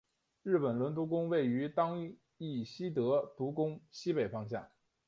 [0.41, 1.99] 日木伦独宫位于当
[2.39, 4.67] 圪希德独宫西北方向。